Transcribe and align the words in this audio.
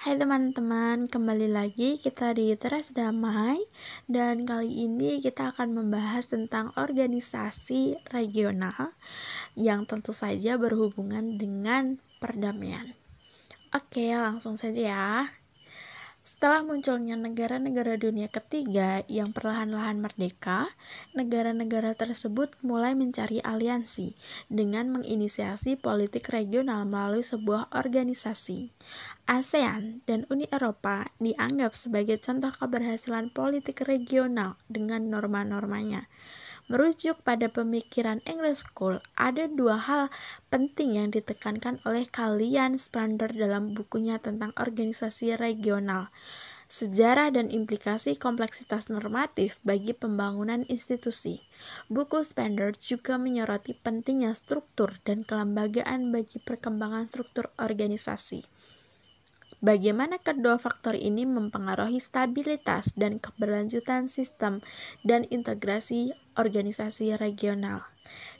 Hai 0.00 0.16
teman-teman, 0.16 1.12
kembali 1.12 1.52
lagi 1.52 2.00
kita 2.00 2.32
di 2.32 2.48
Teras 2.56 2.96
Damai 2.96 3.60
dan 4.08 4.48
kali 4.48 4.88
ini 4.88 5.20
kita 5.20 5.52
akan 5.52 5.76
membahas 5.76 6.24
tentang 6.24 6.72
organisasi 6.72 8.00
regional 8.08 8.96
yang 9.60 9.84
tentu 9.84 10.16
saja 10.16 10.56
berhubungan 10.56 11.36
dengan 11.36 12.00
perdamaian. 12.16 12.96
Oke, 13.76 14.16
langsung 14.16 14.56
saja 14.56 14.80
ya. 14.80 15.39
Setelah 16.30 16.62
munculnya 16.62 17.18
negara-negara 17.18 17.98
dunia 17.98 18.30
ketiga 18.30 19.02
yang 19.10 19.34
perlahan-lahan 19.34 19.98
merdeka, 19.98 20.70
negara-negara 21.10 21.98
tersebut 21.98 22.54
mulai 22.62 22.94
mencari 22.94 23.42
aliansi 23.42 24.14
dengan 24.46 24.94
menginisiasi 24.94 25.74
politik 25.82 26.30
regional 26.30 26.86
melalui 26.86 27.26
sebuah 27.26 27.74
organisasi. 27.74 28.70
ASEAN 29.26 30.06
dan 30.06 30.22
Uni 30.30 30.46
Eropa 30.54 31.10
dianggap 31.18 31.74
sebagai 31.74 32.22
contoh 32.22 32.54
keberhasilan 32.54 33.34
politik 33.34 33.82
regional 33.82 34.54
dengan 34.70 35.10
norma-normanya. 35.10 36.06
Merujuk 36.70 37.26
pada 37.26 37.50
pemikiran 37.50 38.22
English 38.30 38.62
School, 38.62 39.02
ada 39.18 39.50
dua 39.50 39.74
hal 39.74 40.06
penting 40.54 40.94
yang 40.94 41.10
ditekankan 41.10 41.82
oleh 41.82 42.06
kalian 42.06 42.78
Splendor 42.78 43.34
dalam 43.34 43.74
bukunya 43.74 44.22
tentang 44.22 44.54
organisasi 44.54 45.34
regional. 45.34 46.06
Sejarah 46.70 47.34
dan 47.34 47.50
implikasi 47.50 48.14
kompleksitas 48.14 48.86
normatif 48.86 49.58
bagi 49.66 49.90
pembangunan 49.90 50.62
institusi. 50.70 51.42
Buku 51.90 52.22
Spender 52.22 52.70
juga 52.78 53.18
menyoroti 53.18 53.74
pentingnya 53.74 54.30
struktur 54.38 54.94
dan 55.02 55.26
kelembagaan 55.26 56.14
bagi 56.14 56.38
perkembangan 56.38 57.10
struktur 57.10 57.50
organisasi. 57.58 58.46
Bagaimana 59.60 60.16
kedua 60.16 60.56
faktor 60.56 60.96
ini 60.96 61.28
mempengaruhi 61.28 62.00
stabilitas 62.00 62.96
dan 62.96 63.20
keberlanjutan 63.20 64.08
sistem 64.08 64.64
dan 65.04 65.28
integrasi 65.28 66.16
organisasi 66.40 67.20
regional. 67.20 67.84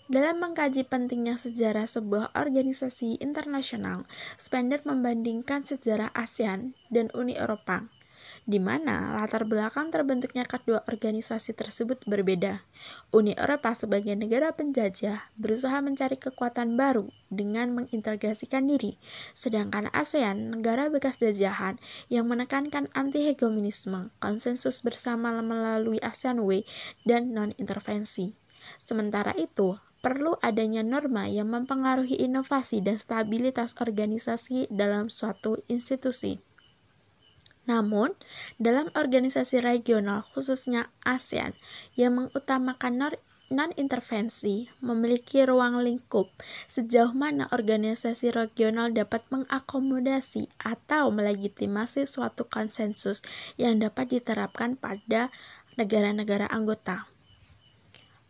Dalam 0.09 0.41
mengkaji 0.41 0.89
pentingnya 0.89 1.37
sejarah 1.37 1.85
sebuah 1.85 2.33
organisasi 2.33 3.21
internasional, 3.21 4.09
Spender 4.41 4.81
membandingkan 4.83 5.63
sejarah 5.63 6.09
ASEAN 6.17 6.73
dan 6.89 7.13
Uni 7.13 7.37
Eropa 7.37 7.93
di 8.45 8.59
mana 8.59 9.15
latar 9.17 9.47
belakang 9.47 9.89
terbentuknya 9.95 10.47
kedua 10.49 10.83
organisasi 10.89 11.55
tersebut 11.55 12.03
berbeda. 12.05 12.65
Uni 13.11 13.37
Eropa 13.37 13.75
sebagai 13.77 14.13
negara 14.17 14.51
penjajah 14.51 15.31
berusaha 15.37 15.79
mencari 15.85 16.17
kekuatan 16.17 16.75
baru 16.75 17.09
dengan 17.31 17.73
mengintegrasikan 17.77 18.67
diri, 18.67 18.99
sedangkan 19.33 19.89
ASEAN, 19.95 20.57
negara 20.57 20.91
bekas 20.91 21.21
jajahan 21.23 21.79
yang 22.11 22.27
menekankan 22.27 22.91
anti-hegemonisme, 22.93 24.11
konsensus 24.19 24.83
bersama 24.83 25.39
melalui 25.41 26.03
ASEAN 26.03 26.43
Way, 26.43 26.67
dan 27.07 27.31
non-intervensi. 27.37 28.35
Sementara 28.81 29.33
itu, 29.37 29.79
perlu 30.01 30.37
adanya 30.41 30.81
norma 30.81 31.29
yang 31.29 31.53
mempengaruhi 31.53 32.17
inovasi 32.25 32.81
dan 32.81 32.97
stabilitas 32.97 33.77
organisasi 33.77 34.69
dalam 34.73 35.13
suatu 35.13 35.61
institusi. 35.69 36.41
Namun, 37.69 38.17
dalam 38.57 38.89
organisasi 38.97 39.61
regional 39.61 40.25
khususnya 40.25 40.89
ASEAN 41.05 41.53
yang 41.93 42.17
mengutamakan 42.17 43.13
non-intervensi 43.51 44.71
memiliki 44.79 45.43
ruang 45.43 45.83
lingkup 45.83 46.31
sejauh 46.71 47.11
mana 47.11 47.51
organisasi 47.51 48.31
regional 48.31 48.95
dapat 48.95 49.27
mengakomodasi 49.35 50.47
atau 50.63 51.11
melegitimasi 51.11 52.07
suatu 52.07 52.47
konsensus 52.47 53.27
yang 53.59 53.83
dapat 53.83 54.15
diterapkan 54.15 54.79
pada 54.79 55.35
negara-negara 55.75 56.47
anggota. 56.47 57.11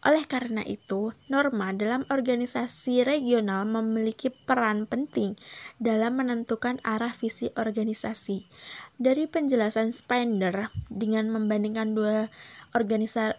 Oleh 0.00 0.24
karena 0.24 0.64
itu, 0.64 1.12
norma 1.28 1.76
dalam 1.76 2.08
organisasi 2.08 3.04
regional 3.04 3.68
memiliki 3.68 4.32
peran 4.32 4.88
penting 4.88 5.36
dalam 5.76 6.16
menentukan 6.16 6.80
arah 6.80 7.12
visi 7.12 7.52
organisasi. 7.52 8.48
Dari 8.96 9.28
penjelasan 9.28 9.92
Spender 9.92 10.72
dengan 10.88 11.28
membandingkan 11.28 11.92
dua 11.92 12.32
organisa 12.72 13.36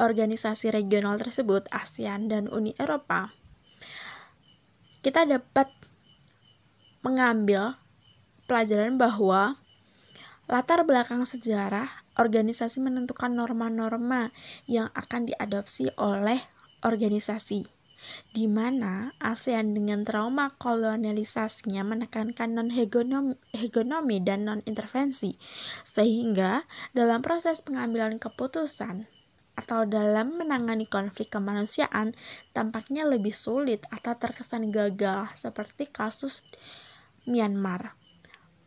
organisasi 0.00 0.72
regional 0.72 1.20
tersebut, 1.20 1.68
ASEAN 1.68 2.32
dan 2.32 2.48
Uni 2.48 2.72
Eropa, 2.80 3.36
kita 5.04 5.28
dapat 5.28 5.68
mengambil 7.04 7.76
pelajaran 8.48 8.96
bahwa 8.96 9.60
Latar 10.48 10.80
belakang 10.80 11.28
sejarah, 11.28 12.07
organisasi 12.18 12.82
menentukan 12.82 13.32
norma-norma 13.32 14.34
yang 14.66 14.90
akan 14.92 15.30
diadopsi 15.30 15.94
oleh 15.96 16.42
organisasi 16.82 17.66
di 18.32 18.46
mana 18.46 19.12
ASEAN 19.18 19.74
dengan 19.74 20.06
trauma 20.06 20.54
kolonialisasinya 20.56 21.82
menekankan 21.82 22.54
non-hegemomi 22.56 24.18
dan 24.22 24.46
non-intervensi, 24.46 25.36
sehingga 25.82 26.64
dalam 26.94 27.20
proses 27.20 27.60
pengambilan 27.66 28.16
keputusan 28.22 29.04
atau 29.58 29.82
dalam 29.82 30.38
menangani 30.38 30.86
konflik 30.86 31.34
kemanusiaan 31.34 32.14
tampaknya 32.54 33.02
lebih 33.02 33.34
sulit 33.34 33.82
atau 33.90 34.14
terkesan 34.14 34.70
gagal 34.70 35.34
seperti 35.34 35.90
kasus 35.90 36.46
Myanmar. 37.26 37.97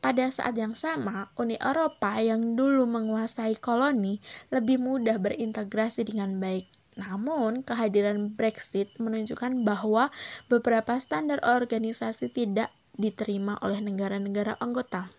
Pada 0.02 0.26
saat 0.34 0.58
yang 0.58 0.74
sama, 0.74 1.30
Uni 1.38 1.62
Eropa 1.62 2.18
yang 2.18 2.58
dulu 2.58 2.90
menguasai 2.90 3.54
koloni 3.62 4.18
lebih 4.50 4.82
mudah 4.82 5.22
berintegrasi 5.22 6.10
dengan 6.10 6.42
baik. 6.42 6.66
Namun, 6.98 7.62
kehadiran 7.62 8.34
Brexit 8.34 8.98
menunjukkan 8.98 9.62
bahwa 9.62 10.10
beberapa 10.50 10.98
standar 10.98 11.38
organisasi 11.46 12.34
tidak 12.34 12.74
diterima 12.98 13.62
oleh 13.62 13.78
negara-negara 13.78 14.58
anggota. 14.58 15.14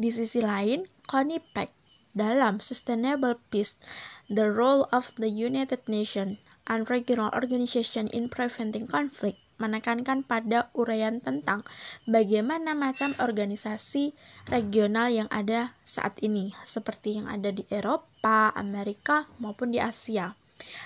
Di 0.00 0.08
sisi 0.08 0.40
lain, 0.40 0.88
Connie 1.04 1.40
Peck 1.40 1.85
dalam 2.16 2.58
Sustainable 2.64 3.36
Peace, 3.52 3.76
The 4.32 4.48
Role 4.48 4.88
of 4.90 5.12
the 5.20 5.28
United 5.28 5.84
Nations 5.84 6.40
and 6.64 6.88
Regional 6.88 7.30
Organization 7.36 8.08
in 8.10 8.32
Preventing 8.32 8.88
Conflict 8.88 9.38
menekankan 9.56 10.24
pada 10.24 10.68
uraian 10.76 11.20
tentang 11.20 11.64
bagaimana 12.04 12.76
macam 12.76 13.16
organisasi 13.16 14.12
regional 14.52 15.08
yang 15.08 15.28
ada 15.32 15.72
saat 15.80 16.20
ini, 16.20 16.52
seperti 16.68 17.20
yang 17.20 17.26
ada 17.28 17.52
di 17.52 17.64
Eropa, 17.72 18.52
Amerika, 18.52 19.28
maupun 19.40 19.72
di 19.72 19.80
Asia. 19.80 20.36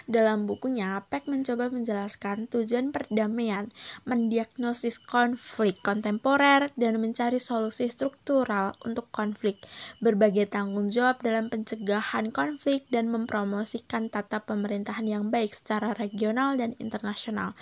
Dalam 0.05 0.49
bukunya, 0.49 1.03
Peck 1.07 1.27
mencoba 1.31 1.71
menjelaskan 1.71 2.51
tujuan 2.51 2.91
perdamaian, 2.91 3.71
mendiagnosis 4.05 4.99
konflik 5.01 5.81
kontemporer, 5.81 6.73
dan 6.75 6.99
mencari 6.99 7.39
solusi 7.39 7.87
struktural 7.91 8.77
untuk 8.87 9.09
konflik, 9.15 9.61
berbagai 10.03 10.51
tanggung 10.51 10.91
jawab 10.91 11.23
dalam 11.23 11.53
pencegahan 11.53 12.35
konflik, 12.35 12.87
dan 12.91 13.09
mempromosikan 13.11 14.11
tata 14.11 14.43
pemerintahan 14.43 15.07
yang 15.07 15.29
baik 15.29 15.55
secara 15.55 15.95
regional 15.95 16.57
dan 16.57 16.75
internasional. 16.83 17.55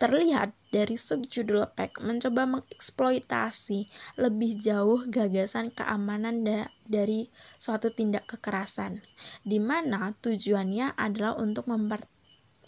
Terlihat 0.00 0.56
dari 0.72 0.96
subjudul 0.96 1.76
Peck 1.76 2.00
mencoba 2.00 2.48
mengeksploitasi 2.48 3.86
lebih 4.16 4.56
jauh 4.56 5.04
gagasan 5.04 5.68
keamanan 5.68 6.40
da 6.40 6.72
dari 6.88 7.28
suatu 7.60 7.92
tindak 7.92 8.26
kekerasan, 8.26 9.04
di 9.44 9.60
mana 9.62 10.16
tujuannya 10.18 10.96
adalah 10.96 11.38
untuk 11.60 11.76
memper 11.76 12.00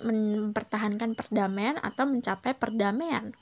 mempertahankan 0.05 1.17
perdamaian 1.17 1.81
atau 1.81 2.05
mencapai 2.05 2.53
perdamaian. 2.53 3.33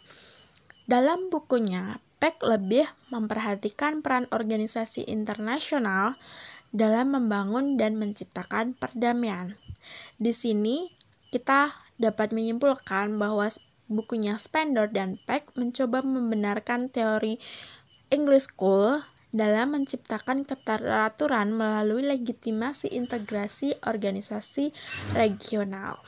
Dalam 0.87 1.27
bukunya, 1.31 1.99
Peck 2.23 2.39
lebih 2.45 2.85
memperhatikan 3.09 4.05
peran 4.05 4.31
organisasi 4.31 5.09
internasional 5.09 6.21
dalam 6.71 7.17
membangun 7.17 7.75
dan 7.81 7.97
menciptakan 7.99 8.77
perdamaian. 8.79 9.57
Di 10.21 10.31
sini 10.37 10.93
kita 11.35 11.75
dapat 11.99 12.31
menyimpulkan 12.31 13.17
bahwa 13.17 13.49
bukunya 13.89 14.37
Spender 14.37 14.87
dan 14.87 15.17
Peck 15.25 15.51
mencoba 15.57 16.05
membenarkan 16.05 16.93
teori 16.93 17.41
English 18.13 18.53
School 18.53 19.01
dalam 19.31 19.79
menciptakan 19.79 20.43
keteraturan 20.47 21.55
melalui 21.55 22.07
legitimasi 22.07 22.91
integrasi 22.95 23.79
organisasi 23.87 24.75
regional. 25.15 26.03